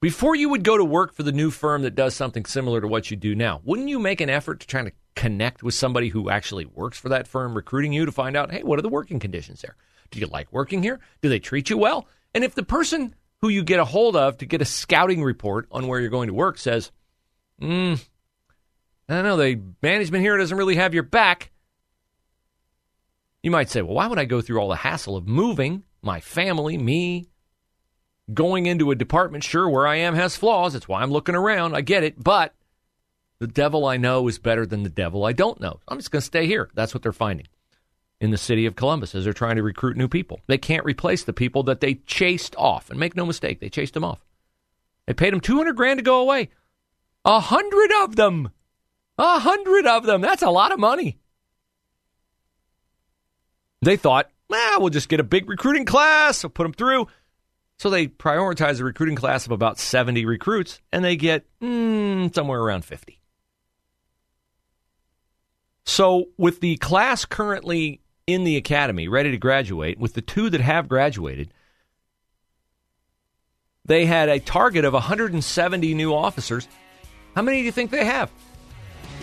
Before 0.00 0.36
you 0.36 0.48
would 0.48 0.62
go 0.62 0.76
to 0.76 0.84
work 0.84 1.12
for 1.12 1.24
the 1.24 1.32
new 1.32 1.50
firm 1.50 1.82
that 1.82 1.96
does 1.96 2.14
something 2.14 2.44
similar 2.44 2.80
to 2.80 2.86
what 2.86 3.10
you 3.10 3.16
do 3.16 3.34
now, 3.34 3.60
wouldn't 3.64 3.88
you 3.88 3.98
make 3.98 4.20
an 4.20 4.30
effort 4.30 4.60
to 4.60 4.66
try 4.66 4.84
to 4.84 4.92
connect 5.18 5.64
with 5.64 5.74
somebody 5.74 6.10
who 6.10 6.30
actually 6.30 6.64
works 6.64 6.96
for 6.96 7.08
that 7.08 7.26
firm 7.26 7.56
recruiting 7.56 7.92
you 7.92 8.06
to 8.06 8.12
find 8.12 8.36
out, 8.36 8.52
hey, 8.52 8.62
what 8.62 8.78
are 8.78 8.82
the 8.82 8.88
working 8.88 9.18
conditions 9.18 9.60
there? 9.60 9.74
Do 10.12 10.20
you 10.20 10.26
like 10.26 10.52
working 10.52 10.80
here? 10.80 11.00
Do 11.22 11.28
they 11.28 11.40
treat 11.40 11.70
you 11.70 11.76
well? 11.76 12.06
And 12.36 12.44
if 12.44 12.54
the 12.54 12.62
person 12.62 13.16
who 13.40 13.48
you 13.48 13.64
get 13.64 13.80
a 13.80 13.84
hold 13.84 14.14
of 14.14 14.38
to 14.38 14.46
get 14.46 14.62
a 14.62 14.64
scouting 14.64 15.24
report 15.24 15.66
on 15.72 15.88
where 15.88 15.98
you're 15.98 16.08
going 16.08 16.28
to 16.28 16.34
work 16.34 16.56
says, 16.56 16.92
hmm, 17.58 17.94
I 19.08 19.14
don't 19.14 19.24
know, 19.24 19.36
the 19.36 19.60
management 19.82 20.22
here 20.22 20.36
doesn't 20.36 20.56
really 20.56 20.76
have 20.76 20.94
your 20.94 21.02
back. 21.02 21.50
You 23.42 23.50
might 23.50 23.70
say, 23.70 23.82
well, 23.82 23.94
why 23.94 24.06
would 24.06 24.20
I 24.20 24.24
go 24.24 24.40
through 24.40 24.60
all 24.60 24.68
the 24.68 24.76
hassle 24.76 25.16
of 25.16 25.26
moving 25.26 25.82
my 26.00 26.20
family, 26.20 26.78
me, 26.78 27.26
going 28.32 28.66
into 28.66 28.92
a 28.92 28.94
department? 28.94 29.42
Sure, 29.42 29.68
where 29.68 29.86
I 29.86 29.96
am 29.96 30.14
has 30.14 30.36
flaws. 30.36 30.74
That's 30.74 30.86
why 30.86 31.02
I'm 31.02 31.10
looking 31.10 31.34
around. 31.34 31.74
I 31.74 31.80
get 31.80 32.04
it. 32.04 32.22
But 32.22 32.54
the 33.40 33.46
devil 33.46 33.86
I 33.86 33.96
know 33.96 34.26
is 34.28 34.38
better 34.38 34.66
than 34.66 34.82
the 34.82 34.88
devil 34.88 35.24
I 35.24 35.32
don't 35.32 35.60
know. 35.60 35.80
I'm 35.88 35.98
just 35.98 36.10
going 36.10 36.20
to 36.20 36.26
stay 36.26 36.46
here. 36.46 36.68
That's 36.74 36.94
what 36.94 37.02
they're 37.02 37.12
finding 37.12 37.46
in 38.20 38.30
the 38.30 38.38
city 38.38 38.66
of 38.66 38.76
Columbus 38.76 39.14
as 39.14 39.24
they're 39.24 39.32
trying 39.32 39.56
to 39.56 39.62
recruit 39.62 39.96
new 39.96 40.08
people. 40.08 40.40
They 40.46 40.58
can't 40.58 40.84
replace 40.84 41.24
the 41.24 41.32
people 41.32 41.62
that 41.64 41.80
they 41.80 41.94
chased 41.94 42.56
off. 42.56 42.90
And 42.90 42.98
make 42.98 43.16
no 43.16 43.24
mistake, 43.24 43.60
they 43.60 43.68
chased 43.68 43.94
them 43.94 44.04
off. 44.04 44.24
They 45.06 45.14
paid 45.14 45.32
them 45.32 45.40
200 45.40 45.76
grand 45.76 45.98
to 45.98 46.02
go 46.02 46.20
away. 46.20 46.50
A 47.24 47.40
hundred 47.40 47.90
of 48.02 48.16
them. 48.16 48.50
A 49.18 49.38
hundred 49.38 49.86
of 49.86 50.04
them. 50.04 50.20
That's 50.20 50.42
a 50.42 50.50
lot 50.50 50.72
of 50.72 50.78
money. 50.78 51.18
They 53.82 53.96
thought, 53.96 54.30
ah, 54.52 54.76
we'll 54.78 54.90
just 54.90 55.08
get 55.08 55.20
a 55.20 55.24
big 55.24 55.48
recruiting 55.48 55.84
class. 55.84 56.42
We'll 56.42 56.50
put 56.50 56.64
them 56.64 56.72
through. 56.72 57.06
So 57.78 57.90
they 57.90 58.08
prioritize 58.08 58.80
a 58.80 58.84
recruiting 58.84 59.14
class 59.14 59.46
of 59.46 59.52
about 59.52 59.78
70 59.78 60.24
recruits, 60.24 60.80
and 60.92 61.04
they 61.04 61.14
get 61.14 61.46
mm, 61.60 62.34
somewhere 62.34 62.60
around 62.60 62.84
50. 62.84 63.17
So, 65.98 66.28
with 66.36 66.60
the 66.60 66.76
class 66.76 67.24
currently 67.24 68.02
in 68.24 68.44
the 68.44 68.56
academy, 68.56 69.08
ready 69.08 69.32
to 69.32 69.36
graduate, 69.36 69.98
with 69.98 70.14
the 70.14 70.22
two 70.22 70.48
that 70.48 70.60
have 70.60 70.88
graduated, 70.88 71.52
they 73.84 74.06
had 74.06 74.28
a 74.28 74.38
target 74.38 74.84
of 74.84 74.92
170 74.92 75.94
new 75.94 76.14
officers. 76.14 76.68
How 77.34 77.42
many 77.42 77.58
do 77.58 77.64
you 77.64 77.72
think 77.72 77.90
they 77.90 78.04
have? 78.04 78.30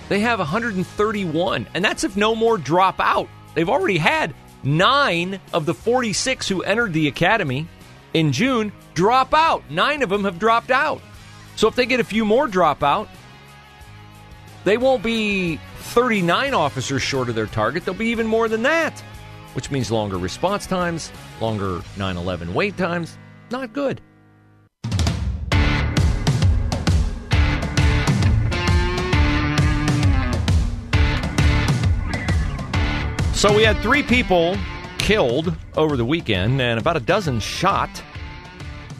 They 0.10 0.20
have 0.20 0.40
131, 0.40 1.68
and 1.74 1.86
that's 1.86 2.04
if 2.04 2.18
no 2.18 2.36
more 2.36 2.58
drop 2.58 3.00
out. 3.00 3.30
They've 3.54 3.70
already 3.70 3.98
had 3.98 4.36
nine 4.62 5.40
of 5.54 5.66
the 5.66 5.74
46 5.74 6.50
who 6.50 6.62
entered 6.62 6.92
the 6.92 7.08
academy 7.08 7.70
in 8.14 8.34
June 8.34 8.74
drop 8.96 9.34
out. 9.34 9.64
Nine 9.72 10.04
of 10.04 10.10
them 10.10 10.26
have 10.26 10.40
dropped 10.40 10.72
out. 10.72 11.02
So 11.56 11.70
if 11.70 11.76
they 11.76 11.86
get 11.86 12.02
a 12.02 12.04
few 12.04 12.26
more 12.26 12.50
drop 12.50 12.84
out, 12.84 13.08
they 14.66 14.76
won't 14.76 15.04
be 15.04 15.58
39 15.94 16.54
officers 16.54 17.02
short 17.02 17.30
of 17.30 17.36
their 17.36 17.46
target. 17.46 17.86
They'll 17.86 17.94
be 17.94 18.08
even 18.08 18.28
more 18.28 18.50
than 18.50 18.64
that, 18.64 19.00
which 19.54 19.72
means 19.72 19.92
longer 19.92 20.18
response 20.18 20.66
times, 20.66 21.12
longer 21.40 21.82
9 21.98 22.18
11 22.18 22.54
wait 22.54 22.78
times. 22.78 23.18
Not 23.52 23.72
good. 23.74 24.02
So 33.34 33.56
we 33.56 33.64
had 33.64 33.78
three 33.82 34.02
people 34.02 34.58
killed 34.98 35.56
over 35.78 35.96
the 35.98 36.06
weekend 36.06 36.60
and 36.62 36.80
about 36.80 36.98
a 36.98 37.00
dozen 37.00 37.40
shot 37.40 38.02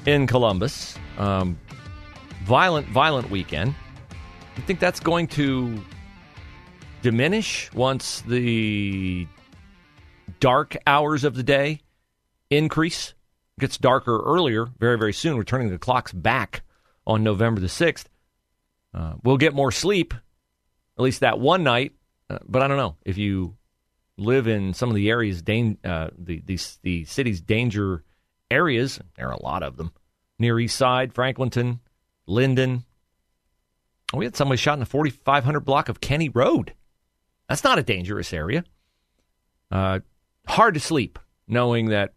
in 0.06 0.28
Columbus. 0.28 0.96
Um, 1.18 1.58
violent, 2.44 2.88
violent 2.90 3.32
weekend. 3.32 3.74
You 4.56 4.64
think 4.64 4.80
that's 4.80 5.00
going 5.00 5.28
to 5.30 5.84
diminish 7.06 7.72
once 7.72 8.22
the 8.22 9.28
dark 10.40 10.76
hours 10.88 11.24
of 11.24 11.36
the 11.36 11.44
day 11.44 11.80
increase. 12.50 13.14
It 13.58 13.62
gets 13.62 13.78
darker 13.78 14.24
earlier, 14.26 14.66
very, 14.80 14.98
very 14.98 15.14
soon. 15.14 15.38
We're 15.38 15.44
turning 15.44 15.70
the 15.70 15.78
clocks 15.78 16.12
back 16.12 16.64
on 17.06 17.24
November 17.24 17.62
the 17.62 17.68
6th. 17.68 18.06
Uh, 18.92 19.14
we'll 19.24 19.38
get 19.38 19.54
more 19.54 19.72
sleep, 19.72 20.16
at 20.16 21.04
least 21.04 21.20
that 21.20 21.40
one 21.40 21.62
night. 21.62 21.94
Uh, 22.28 22.40
but 22.48 22.64
I 22.64 22.68
don't 22.68 22.78
know. 22.78 22.96
If 23.06 23.20
you 23.20 23.56
live 24.18 24.48
in 24.48 24.74
some 24.74 24.90
of 24.90 24.96
the 24.96 25.12
areas, 25.12 25.42
uh, 25.42 26.10
the, 26.18 26.42
the, 26.44 26.60
the 26.82 27.06
city's 27.06 27.40
danger 27.40 28.04
areas, 28.50 29.00
there 29.16 29.28
are 29.28 29.34
a 29.34 29.44
lot 29.44 29.62
of 29.62 29.78
them, 29.78 29.94
near 30.40 30.60
East 30.60 30.76
Side, 30.76 31.14
Franklinton, 31.14 31.82
Linden. 32.26 32.84
We 34.12 34.26
had 34.26 34.36
somebody 34.36 34.58
shot 34.58 34.74
in 34.74 34.80
the 34.80 34.88
4500 34.88 35.60
block 35.60 35.88
of 35.88 36.02
Kenny 36.02 36.30
Road. 36.30 36.74
That's 37.48 37.64
not 37.64 37.80
a 37.80 37.84
dangerous 37.84 38.34
area. 38.34 38.64
Uh, 39.72 40.00
hard 40.48 40.74
to 40.76 40.80
sleep 40.80 41.20
knowing 41.48 41.90
that 41.90 42.14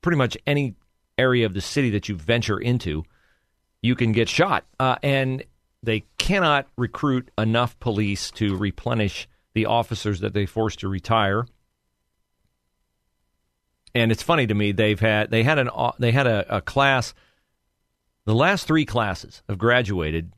pretty 0.00 0.16
much 0.16 0.36
any 0.46 0.74
area 1.18 1.46
of 1.46 1.54
the 1.54 1.60
city 1.60 1.90
that 1.90 2.08
you 2.08 2.16
venture 2.16 2.58
into, 2.58 3.04
you 3.82 3.94
can 3.94 4.12
get 4.12 4.28
shot. 4.28 4.64
Uh, 4.78 4.96
and 5.02 5.44
they 5.82 6.04
cannot 6.18 6.66
recruit 6.76 7.30
enough 7.38 7.78
police 7.80 8.30
to 8.32 8.56
replenish 8.56 9.28
the 9.54 9.66
officers 9.66 10.20
that 10.20 10.32
they 10.32 10.46
forced 10.46 10.80
to 10.80 10.88
retire. 10.88 11.46
And 13.94 14.12
it's 14.12 14.22
funny 14.22 14.46
to 14.46 14.54
me 14.54 14.72
they've 14.72 15.00
had 15.00 15.30
they 15.30 15.42
had 15.42 15.58
an 15.58 15.68
they 15.98 16.12
had 16.12 16.26
a, 16.26 16.56
a 16.56 16.60
class. 16.60 17.12
The 18.24 18.34
last 18.34 18.66
three 18.66 18.84
classes 18.84 19.42
have 19.48 19.58
graduated 19.58 20.32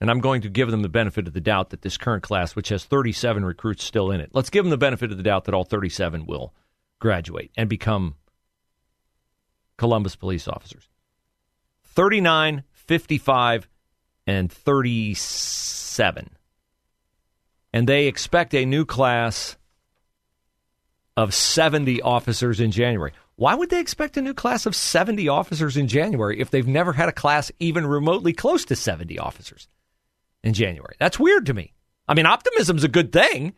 and 0.00 0.10
I'm 0.10 0.20
going 0.20 0.42
to 0.42 0.48
give 0.48 0.70
them 0.70 0.82
the 0.82 0.88
benefit 0.88 1.26
of 1.26 1.34
the 1.34 1.40
doubt 1.40 1.70
that 1.70 1.82
this 1.82 1.96
current 1.96 2.22
class, 2.22 2.54
which 2.54 2.68
has 2.68 2.84
37 2.84 3.44
recruits 3.44 3.84
still 3.84 4.10
in 4.10 4.20
it, 4.20 4.30
let's 4.32 4.50
give 4.50 4.64
them 4.64 4.70
the 4.70 4.76
benefit 4.76 5.10
of 5.10 5.16
the 5.16 5.22
doubt 5.22 5.44
that 5.44 5.54
all 5.54 5.64
37 5.64 6.26
will 6.26 6.54
graduate 7.00 7.50
and 7.56 7.68
become 7.68 8.14
Columbus 9.76 10.16
police 10.16 10.46
officers. 10.46 10.88
39, 11.84 12.64
55, 12.72 13.68
and 14.26 14.52
37. 14.52 16.30
And 17.72 17.88
they 17.88 18.06
expect 18.06 18.54
a 18.54 18.64
new 18.64 18.84
class 18.84 19.56
of 21.16 21.34
70 21.34 22.00
officers 22.02 22.60
in 22.60 22.70
January. 22.70 23.12
Why 23.34 23.54
would 23.54 23.70
they 23.70 23.80
expect 23.80 24.16
a 24.16 24.22
new 24.22 24.34
class 24.34 24.66
of 24.66 24.76
70 24.76 25.28
officers 25.28 25.76
in 25.76 25.88
January 25.88 26.40
if 26.40 26.50
they've 26.50 26.66
never 26.66 26.92
had 26.92 27.08
a 27.08 27.12
class 27.12 27.50
even 27.58 27.86
remotely 27.86 28.32
close 28.32 28.64
to 28.66 28.76
70 28.76 29.18
officers? 29.18 29.68
In 30.48 30.54
January. 30.54 30.96
That's 30.98 31.18
weird 31.18 31.46
to 31.46 31.54
me. 31.54 31.74
I 32.08 32.14
mean, 32.14 32.26
optimism's 32.26 32.82
a 32.82 32.88
good 32.88 33.12
thing, 33.12 33.52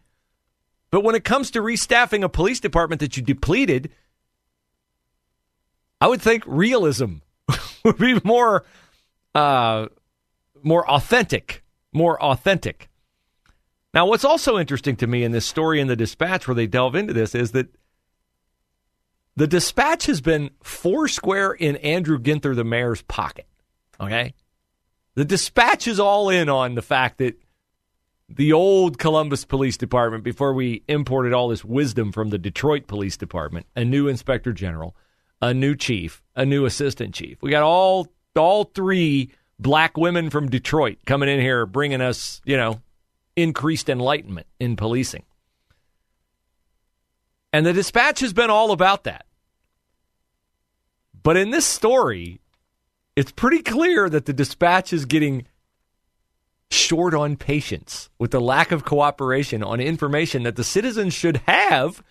but 0.90 1.04
when 1.04 1.14
it 1.14 1.24
comes 1.24 1.52
to 1.52 1.60
restaffing 1.60 2.24
a 2.24 2.28
police 2.28 2.60
department 2.60 3.00
that 3.00 3.16
you 3.16 3.22
depleted, 3.22 3.92
I 6.00 6.08
would 6.08 6.20
think 6.20 6.42
realism 6.46 7.18
would 7.84 7.96
be 7.96 8.20
more 8.24 8.64
uh, 9.34 9.86
more 10.62 10.90
authentic, 10.90 11.62
more 11.92 12.20
authentic. 12.20 12.88
Now, 13.94 14.06
what's 14.06 14.24
also 14.24 14.58
interesting 14.58 14.96
to 14.96 15.06
me 15.06 15.22
in 15.22 15.32
this 15.32 15.46
story 15.46 15.80
in 15.80 15.86
the 15.86 15.96
Dispatch, 15.96 16.46
where 16.46 16.54
they 16.54 16.66
delve 16.66 16.94
into 16.96 17.12
this, 17.12 17.34
is 17.34 17.52
that 17.52 17.68
the 19.36 19.46
Dispatch 19.46 20.06
has 20.06 20.20
been 20.20 20.50
foursquare 20.62 21.52
in 21.52 21.76
Andrew 21.76 22.18
Ginther, 22.18 22.54
the 22.54 22.64
mayor's 22.64 23.02
pocket. 23.02 23.46
Okay, 24.00 24.34
the 25.14 25.24
dispatch 25.24 25.88
is 25.88 26.00
all 26.00 26.28
in 26.28 26.48
on 26.48 26.74
the 26.74 26.82
fact 26.82 27.18
that 27.18 27.40
the 28.28 28.52
old 28.52 28.98
Columbus 28.98 29.44
Police 29.44 29.76
Department, 29.76 30.22
before 30.22 30.54
we 30.54 30.84
imported 30.86 31.32
all 31.32 31.48
this 31.48 31.64
wisdom 31.64 32.12
from 32.12 32.30
the 32.30 32.38
Detroit 32.38 32.86
Police 32.86 33.16
Department, 33.16 33.66
a 33.74 33.84
new 33.84 34.06
inspector 34.06 34.52
general, 34.52 34.94
a 35.42 35.52
new 35.52 35.74
chief, 35.74 36.22
a 36.36 36.46
new 36.46 36.64
assistant 36.64 37.14
chief. 37.14 37.38
We 37.42 37.50
got 37.50 37.62
all 37.62 38.08
all 38.36 38.64
three 38.64 39.32
black 39.58 39.96
women 39.96 40.30
from 40.30 40.48
Detroit 40.48 40.98
coming 41.04 41.28
in 41.28 41.40
here 41.40 41.66
bringing 41.66 42.00
us, 42.00 42.40
you 42.44 42.56
know, 42.56 42.80
increased 43.36 43.88
enlightenment 43.88 44.46
in 44.60 44.76
policing. 44.76 45.24
And 47.52 47.66
the 47.66 47.72
dispatch 47.72 48.20
has 48.20 48.32
been 48.32 48.50
all 48.50 48.70
about 48.70 49.04
that. 49.04 49.26
But 51.22 51.36
in 51.36 51.50
this 51.50 51.66
story, 51.66 52.40
it's 53.16 53.32
pretty 53.32 53.62
clear 53.62 54.08
that 54.08 54.26
the 54.26 54.32
dispatch 54.32 54.92
is 54.92 55.04
getting 55.04 55.46
short 56.70 57.14
on 57.14 57.36
patience 57.36 58.08
with 58.18 58.30
the 58.30 58.40
lack 58.40 58.70
of 58.70 58.84
cooperation 58.84 59.62
on 59.62 59.80
information 59.80 60.44
that 60.44 60.56
the 60.56 60.64
citizens 60.64 61.12
should 61.12 61.38
have, 61.38 62.02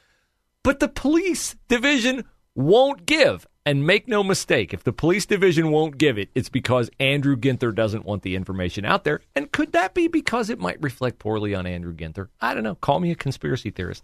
but 0.63 0.79
the 0.79 0.89
police 0.89 1.55
division 1.67 2.25
won't 2.55 3.05
give. 3.05 3.47
And 3.65 3.85
make 3.85 4.07
no 4.07 4.23
mistake, 4.23 4.73
if 4.73 4.83
the 4.83 4.93
police 4.93 5.27
division 5.27 5.69
won't 5.69 5.99
give 5.99 6.17
it, 6.17 6.29
it's 6.33 6.49
because 6.49 6.89
Andrew 6.99 7.35
Ginther 7.35 7.75
doesn't 7.75 8.05
want 8.05 8.23
the 8.23 8.35
information 8.35 8.83
out 8.83 9.03
there. 9.03 9.21
And 9.35 9.51
could 9.51 9.73
that 9.73 9.93
be 9.93 10.07
because 10.07 10.49
it 10.49 10.57
might 10.57 10.81
reflect 10.81 11.19
poorly 11.19 11.53
on 11.53 11.67
Andrew 11.67 11.93
Ginther? 11.93 12.29
I 12.41 12.55
don't 12.55 12.63
know. 12.63 12.73
Call 12.73 12.99
me 12.99 13.11
a 13.11 13.15
conspiracy 13.15 13.69
theorist. 13.69 14.03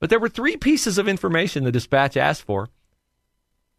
But 0.00 0.10
there 0.10 0.18
were 0.18 0.28
three 0.28 0.58
pieces 0.58 0.98
of 0.98 1.08
information 1.08 1.64
the 1.64 1.72
dispatch 1.72 2.18
asked 2.18 2.42
for 2.42 2.68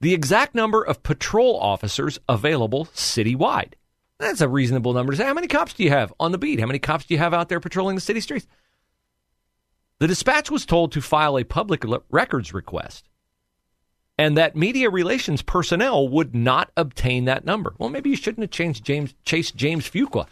the 0.06 0.14
exact 0.14 0.54
number 0.54 0.84
of 0.84 1.02
patrol 1.02 1.60
officers 1.60 2.20
available 2.30 2.86
citywide. 2.94 3.74
That's 4.20 4.40
a 4.40 4.48
reasonable 4.48 4.94
number 4.94 5.14
to 5.14 5.18
say. 5.18 5.26
How 5.26 5.34
many 5.34 5.48
cops 5.48 5.74
do 5.74 5.84
you 5.84 5.90
have 5.90 6.14
on 6.20 6.32
the 6.32 6.38
beat? 6.38 6.60
How 6.60 6.68
many 6.68 6.78
cops 6.78 7.06
do 7.06 7.16
you 7.16 7.18
have 7.18 7.34
out 7.34 7.50
there 7.50 7.60
patrolling 7.60 7.96
the 7.96 8.02
city 8.02 8.20
streets? 8.20 8.46
The 9.98 10.06
dispatch 10.06 10.52
was 10.52 10.64
told 10.64 10.92
to 10.92 11.02
file 11.02 11.40
a 11.40 11.44
public 11.44 11.84
records 12.12 12.54
request 12.54 13.10
and 14.16 14.38
that 14.38 14.56
media 14.56 14.92
relations 14.92 15.42
personnel 15.42 16.08
would 16.08 16.36
not 16.36 16.70
obtain 16.78 17.26
that 17.26 17.44
number. 17.44 17.74
Well, 17.80 17.90
maybe 17.90 18.12
you 18.12 18.16
shouldn't 18.16 18.44
have 18.44 18.52
changed 18.52 18.86
James 18.86 19.16
chased 19.26 19.56
James 19.56 19.90
Fuqua 19.90 20.28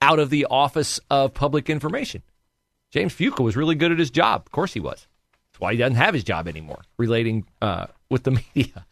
out 0.00 0.18
of 0.18 0.30
the 0.30 0.46
Office 0.46 0.98
of 1.10 1.34
Public 1.34 1.68
Information. 1.68 2.22
James 2.90 3.12
Fuqua 3.12 3.40
was 3.40 3.54
really 3.54 3.74
good 3.74 3.92
at 3.92 3.98
his 3.98 4.10
job. 4.10 4.44
Of 4.46 4.52
course 4.52 4.72
he 4.72 4.80
was. 4.80 5.06
That's 5.52 5.60
why 5.60 5.72
he 5.72 5.78
doesn't 5.78 5.96
have 5.96 6.14
his 6.14 6.24
job 6.24 6.48
anymore, 6.48 6.80
relating 6.96 7.44
uh, 7.60 7.88
with 8.10 8.24
the 8.24 8.30
media. 8.54 8.86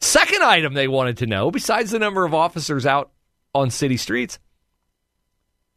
Second 0.00 0.42
item 0.42 0.74
they 0.74 0.88
wanted 0.88 1.18
to 1.18 1.26
know, 1.26 1.50
besides 1.50 1.90
the 1.90 1.98
number 1.98 2.24
of 2.24 2.34
officers 2.34 2.86
out 2.86 3.10
on 3.54 3.70
city 3.70 3.96
streets, 3.96 4.38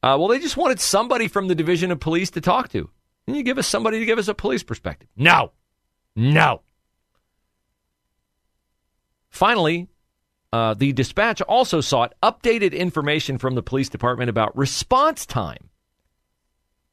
uh, 0.04 0.18
well, 0.20 0.28
they 0.28 0.40
just 0.40 0.58
wanted 0.58 0.80
somebody 0.80 1.28
from 1.28 1.48
the 1.48 1.56
Division 1.56 1.92
of 1.92 2.00
Police 2.00 2.32
to 2.32 2.42
talk 2.42 2.70
to. 2.70 2.90
Can 3.26 3.36
you 3.36 3.44
give 3.44 3.58
us 3.58 3.68
somebody 3.68 4.00
to 4.00 4.06
give 4.06 4.18
us 4.18 4.28
a 4.28 4.34
police 4.34 4.64
perspective? 4.64 5.10
No. 5.16 5.52
No. 6.16 6.62
Finally, 9.30 9.88
uh, 10.52 10.74
the 10.74 10.92
dispatch 10.92 11.42
also 11.42 11.82
sought 11.82 12.14
updated 12.22 12.74
information 12.74 13.38
from 13.38 13.56
the 13.56 13.64
police 13.64 13.90
department 13.90 14.30
about 14.30 14.56
response 14.58 15.26
time. 15.26 15.70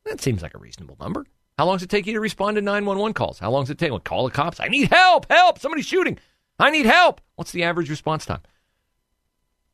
That 0.05 0.21
seems 0.21 0.43
like 0.43 0.55
a 0.55 0.59
reasonable 0.59 0.97
number. 1.01 1.27
How 1.59 1.67
long 1.67 1.75
does 1.75 1.83
it 1.83 1.91
take 1.91 2.07
you 2.07 2.13
to 2.13 2.21
respond 2.21 2.55
to 2.55 2.63
911 2.63 3.15
calls? 3.15 3.41
How 3.41 3.51
long 3.51 3.65
does 3.65 3.71
it 3.71 3.79
take? 3.79 3.91
Well, 3.91 3.99
call 3.99 4.25
the 4.25 4.31
cops. 4.31 4.61
I 4.61 4.69
need 4.69 4.93
help. 4.93 5.27
Help. 5.29 5.59
Somebody's 5.59 5.87
shooting. 5.87 6.17
I 6.61 6.71
need 6.71 6.87
help. 6.87 7.21
What's 7.35 7.51
the 7.51 7.65
average 7.65 7.91
response 7.91 8.25
time? 8.25 8.43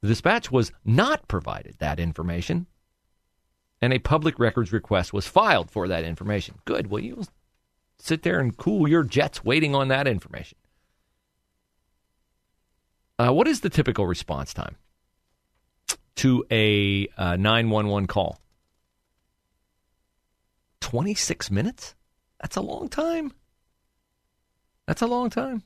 The 0.01 0.09
dispatch 0.09 0.51
was 0.51 0.73
not 0.85 1.29
provided 1.29 1.77
that 1.79 2.01
information, 2.01 2.67
and 3.83 3.93
a 3.93 3.99
public 3.99 4.39
records 4.39 4.73
request 4.73 5.13
was 5.13 5.27
filed 5.27 5.71
for 5.71 5.87
that 5.89 6.05
information. 6.05 6.57
Good. 6.65 6.89
Well, 6.89 7.03
you 7.03 7.23
sit 7.99 8.23
there 8.23 8.41
and 8.41 8.57
cool 8.57 8.89
your 8.89 9.03
jets 9.03 9.45
waiting 9.45 9.75
on 9.75 9.89
that 9.89 10.07
information. 10.07 10.57
Uh, 13.19 13.33
what 13.33 13.47
is 13.47 13.61
the 13.61 13.71
typical 13.71 14.07
response 14.07 14.55
time 14.55 14.77
to 16.17 16.45
a 16.51 17.09
uh, 17.17 17.37
911 17.37 18.07
call? 18.07 18.41
26 20.95 21.51
minutes? 21.51 21.97
That's 22.41 22.55
a 22.55 22.61
long 22.61 22.89
time. 22.89 23.33
That's 24.87 25.03
a 25.03 25.09
long 25.09 25.29
time. 25.29 25.65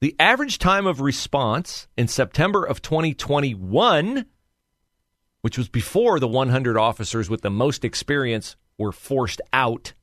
The 0.00 0.14
average 0.20 0.58
time 0.60 0.86
of 0.86 1.00
response 1.00 1.88
in 1.96 2.06
September 2.06 2.64
of 2.64 2.80
2021, 2.80 4.26
which 5.40 5.58
was 5.58 5.68
before 5.68 6.20
the 6.20 6.28
100 6.28 6.76
officers 6.76 7.28
with 7.28 7.40
the 7.40 7.50
most 7.50 7.84
experience 7.84 8.54
were 8.78 8.92
forced 8.92 9.40
out, 9.52 9.94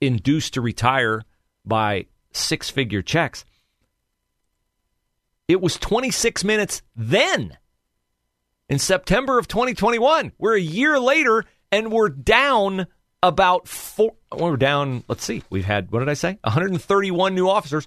induced 0.00 0.54
to 0.54 0.60
retire 0.60 1.22
by 1.64 2.06
six 2.32 2.68
figure 2.68 3.02
checks, 3.02 3.44
it 5.46 5.60
was 5.60 5.76
26 5.76 6.42
minutes 6.42 6.82
then 6.96 7.56
in 8.68 8.80
September 8.80 9.38
of 9.38 9.46
2021. 9.46 10.32
We're 10.38 10.56
a 10.56 10.60
year 10.60 10.98
later 10.98 11.44
and 11.72 11.90
we're 11.90 12.10
down 12.10 12.86
about 13.22 13.66
four. 13.66 14.14
We're 14.30 14.56
down, 14.56 15.02
let's 15.08 15.24
see, 15.24 15.42
we've 15.50 15.64
had, 15.64 15.90
what 15.90 16.00
did 16.00 16.08
I 16.08 16.14
say? 16.14 16.38
131 16.44 17.34
new 17.34 17.48
officers. 17.48 17.86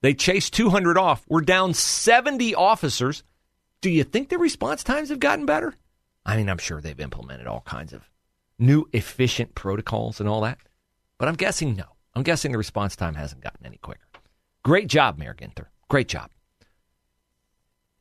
They 0.00 0.14
chased 0.14 0.54
200 0.54 0.98
off. 0.98 1.24
We're 1.28 1.42
down 1.42 1.74
70 1.74 2.54
officers. 2.54 3.22
Do 3.80 3.90
you 3.90 4.04
think 4.04 4.28
the 4.28 4.38
response 4.38 4.82
times 4.82 5.10
have 5.10 5.20
gotten 5.20 5.46
better? 5.46 5.74
I 6.26 6.36
mean, 6.36 6.48
I'm 6.48 6.58
sure 6.58 6.80
they've 6.80 6.98
implemented 6.98 7.46
all 7.46 7.60
kinds 7.60 7.92
of 7.92 8.10
new 8.58 8.86
efficient 8.92 9.54
protocols 9.54 10.20
and 10.20 10.28
all 10.28 10.40
that. 10.42 10.58
But 11.18 11.28
I'm 11.28 11.34
guessing 11.36 11.76
no. 11.76 11.84
I'm 12.14 12.22
guessing 12.22 12.52
the 12.52 12.58
response 12.58 12.96
time 12.96 13.14
hasn't 13.14 13.42
gotten 13.42 13.66
any 13.66 13.78
quicker. 13.78 14.06
Great 14.62 14.88
job, 14.88 15.18
Mayor 15.18 15.34
Ginther. 15.34 15.66
Great 15.88 16.08
job. 16.08 16.30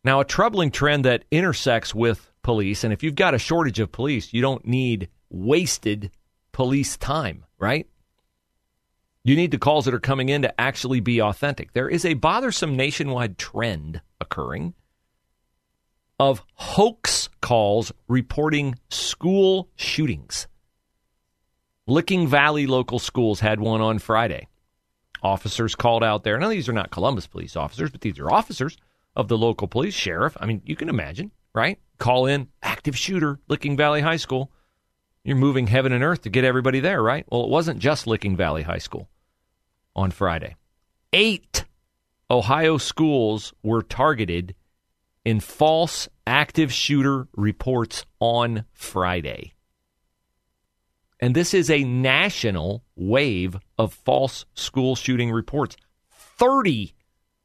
Now, 0.04 0.20
a 0.20 0.26
troubling 0.26 0.72
trend 0.72 1.06
that 1.06 1.24
intersects 1.32 1.96
with 1.96 2.33
police, 2.44 2.84
and 2.84 2.94
if 2.94 3.02
you've 3.02 3.16
got 3.16 3.34
a 3.34 3.40
shortage 3.40 3.80
of 3.80 3.92
police, 3.92 4.34
you 4.34 4.42
don't 4.42 4.66
need 4.66 5.10
wasted 5.30 6.12
police 6.52 6.98
time, 6.98 7.46
right? 7.58 7.88
You 9.24 9.36
need 9.36 9.52
the 9.52 9.58
calls 9.58 9.86
that 9.86 9.94
are 9.94 10.00
coming 10.00 10.30
in 10.30 10.42
to 10.42 10.62
actually 10.62 11.00
be 11.00 11.22
authentic. 11.22 11.72
There 11.74 11.90
is 11.90 12.06
a 12.06 12.14
bothersome 12.14 12.76
nationwide 12.76 13.38
trend 13.38 14.02
occurring 14.20 14.74
of 16.20 16.44
hoax 16.54 17.30
calls 17.42 17.92
reporting 18.08 18.76
school 18.90 19.70
shootings. 19.76 20.48
Licking 21.88 22.28
Valley 22.28 22.68
local 22.68 23.00
schools 23.00 23.40
had 23.40 23.60
one 23.60 23.82
on 23.82 24.00
Friday. 24.00 24.48
Officers 25.22 25.76
called 25.76 26.04
out 26.04 26.24
there. 26.24 26.38
Now, 26.38 26.50
these 26.50 26.70
are 26.70 26.74
not 26.74 26.92
Columbus 26.92 27.28
police 27.28 27.56
officers, 27.56 27.90
but 27.90 28.02
these 28.02 28.20
are 28.20 28.32
officers 28.32 28.78
of 29.16 29.28
the 29.28 29.38
local 29.38 29.68
police 29.68 29.94
sheriff. 29.94 30.36
I 30.40 30.46
mean, 30.46 30.62
you 30.66 30.76
can 30.76 30.90
imagine, 30.90 31.32
right? 31.54 31.80
Call 31.98 32.26
in 32.26 32.48
active 32.62 32.98
shooter, 32.98 33.40
Licking 33.48 33.78
Valley 33.78 34.02
High 34.02 34.18
School. 34.18 34.52
You're 35.24 35.38
moving 35.38 35.68
heaven 35.68 35.94
and 35.94 36.04
earth 36.04 36.24
to 36.24 36.30
get 36.30 36.44
everybody 36.44 36.80
there, 36.80 37.02
right? 37.02 37.26
Well, 37.30 37.44
it 37.44 37.50
wasn't 37.50 37.80
just 37.80 38.08
Licking 38.08 38.36
Valley 38.36 38.64
High 38.64 38.80
School 38.80 39.10
on 39.96 40.12
Friday. 40.12 40.56
Eight 41.14 41.66
Ohio 42.30 42.78
schools 42.78 43.54
were 43.64 43.84
targeted 43.84 44.56
in 45.24 45.40
false 45.40 46.10
active 46.28 46.74
shooter 46.74 47.28
reports 47.36 48.06
on 48.20 48.66
Friday. 48.74 49.54
And 51.20 51.34
this 51.34 51.54
is 51.54 51.70
a 51.70 51.86
national 51.86 52.84
wave 52.98 53.58
of 53.78 53.94
false 53.94 54.46
school 54.56 54.96
shooting 54.96 55.32
reports. 55.32 55.78
30 56.10 56.94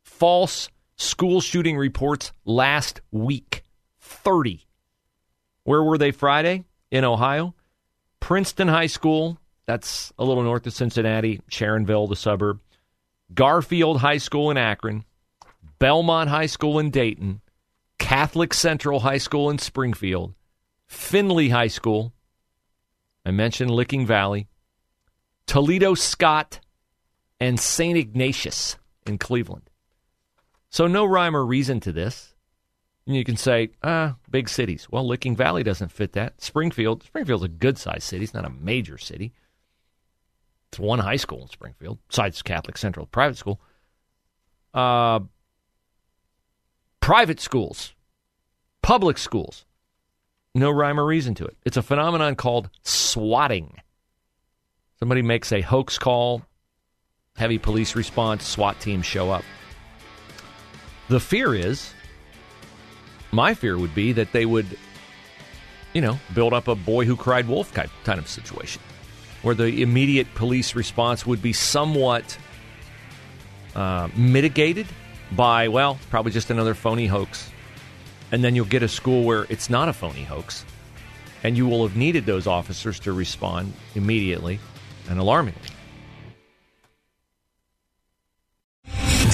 false 0.03 0.68
school 0.97 1.40
shooting 1.40 1.77
reports 1.77 2.33
last 2.44 3.01
week 3.12 3.62
30. 4.09 4.66
Where 5.64 5.83
were 5.83 5.99
they 5.99 6.11
Friday? 6.11 6.64
In 6.90 7.05
Ohio. 7.05 7.55
Princeton 8.21 8.68
High 8.68 8.87
School, 8.87 9.38
that's 9.66 10.12
a 10.18 10.25
little 10.25 10.42
north 10.42 10.66
of 10.66 10.73
Cincinnati, 10.73 11.40
Sharonville, 11.51 12.09
the 12.09 12.16
suburb. 12.16 12.61
Garfield 13.35 14.01
High 14.01 14.18
School 14.18 14.51
in 14.51 14.57
Akron. 14.57 15.05
Belmont 15.79 16.31
High 16.31 16.47
School 16.47 16.79
in 16.79 16.90
Dayton. 16.90 17.40
Catholic 17.99 18.55
Central 18.55 19.01
High 19.01 19.18
School 19.18 19.51
in 19.51 19.59
Springfield. 19.59 20.35
Findlay 20.87 21.51
High 21.51 21.68
School. 21.68 22.12
I 23.27 23.31
mentioned 23.31 23.71
Licking 23.71 24.07
Valley. 24.07 24.49
Toledo 25.47 25.94
Scott 25.94 26.61
and 27.38 27.61
St. 27.61 27.97
Ignatius 27.97 28.77
in 29.07 29.18
Cleveland. 29.18 29.68
So 30.71 30.87
no 30.87 31.05
rhyme 31.05 31.37
or 31.37 31.44
reason 31.44 31.81
to 31.81 31.92
this. 31.92 32.35
And 33.09 33.16
you 33.16 33.25
can 33.25 33.38
say, 33.38 33.71
ah, 33.83 34.16
big 34.31 34.51
cities. 34.51 34.87
Well, 34.90 35.07
Licking 35.07 35.35
Valley 35.35 35.62
doesn't 35.62 35.90
fit 35.90 36.12
that. 36.12 36.42
Springfield, 36.42 37.03
Springfield's 37.05 37.42
a 37.42 37.49
good 37.49 37.79
sized 37.79 38.03
city. 38.03 38.23
It's 38.23 38.35
not 38.35 38.44
a 38.44 38.51
major 38.51 38.99
city. 38.99 39.33
It's 40.71 40.79
one 40.79 40.99
high 40.99 41.16
school 41.16 41.40
in 41.40 41.49
Springfield, 41.49 41.97
besides 42.09 42.42
Catholic 42.42 42.77
Central 42.77 43.07
private 43.07 43.38
school. 43.38 43.62
Uh, 44.75 45.21
private 47.01 47.40
schools, 47.40 47.94
public 48.83 49.16
schools, 49.16 49.64
no 50.55 50.71
rhyme 50.71 51.01
or 51.01 51.07
reason 51.07 51.35
to 51.37 51.47
it. 51.47 51.57
It's 51.64 51.79
a 51.79 51.83
phenomenon 51.83 52.37
called 52.37 52.68
swatting. 52.83 53.81
Somebody 54.99 55.23
makes 55.23 55.51
a 55.51 55.62
hoax 55.62 55.97
call, 55.97 56.42
heavy 57.37 57.57
police 57.57 57.97
response, 57.97 58.44
SWAT 58.44 58.79
teams 58.81 59.07
show 59.07 59.31
up. 59.31 59.44
The 61.09 61.21
fear 61.21 61.55
is, 61.55 61.94
my 63.31 63.55
fear 63.55 63.79
would 63.79 63.95
be 63.95 64.12
that 64.12 64.33
they 64.33 64.47
would, 64.47 64.67
you 65.93 66.01
know, 66.01 66.19
build 66.35 66.53
up 66.53 66.69
a 66.69 66.75
boy 66.75 67.05
who 67.05 67.17
cried 67.17 67.49
wolf 67.49 67.73
kind 67.73 68.19
of 68.19 68.29
situation, 68.29 68.83
where 69.43 69.55
the 69.55 69.83
immediate 69.83 70.35
police 70.35 70.75
response 70.75 71.27
would 71.27 71.43
be 71.43 71.53
somewhat 71.53 72.38
uh, 73.75 74.09
mitigated 74.17 74.87
by, 75.33 75.69
well, 75.69 75.99
probably 76.11 76.33
just 76.33 76.51
another 76.51 76.75
phony 76.75 77.07
hoax. 77.07 77.51
And 78.33 78.45
then 78.45 78.55
you'll 78.55 78.67
get 78.67 78.83
a 78.83 78.88
school 78.88 79.25
where 79.25 79.47
it's 79.49 79.71
not 79.71 79.88
a 79.88 79.93
phony 79.93 80.25
hoax, 80.25 80.64
and 81.43 81.57
you 81.57 81.67
will 81.67 81.87
have 81.87 81.97
needed 81.97 82.27
those 82.27 82.47
officers 82.47 83.01
to 83.01 83.12
respond 83.12 83.73
immediately 83.95 84.59
and 85.09 85.19
alarmingly. 85.19 85.67